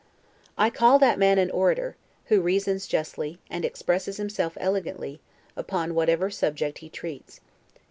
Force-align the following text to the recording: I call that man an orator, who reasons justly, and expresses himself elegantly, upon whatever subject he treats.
I 0.57 0.71
call 0.71 0.97
that 0.97 1.19
man 1.19 1.37
an 1.37 1.51
orator, 1.51 1.95
who 2.25 2.41
reasons 2.41 2.87
justly, 2.87 3.37
and 3.51 3.63
expresses 3.63 4.17
himself 4.17 4.57
elegantly, 4.59 5.21
upon 5.55 5.93
whatever 5.93 6.31
subject 6.31 6.79
he 6.79 6.89
treats. 6.89 7.39